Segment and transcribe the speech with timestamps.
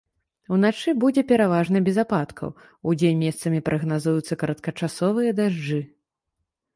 [0.55, 2.53] Уначы будзе пераважна без ападкаў,
[2.91, 5.79] удзень месцамі прагназуюцца кароткачасовыя дажджы.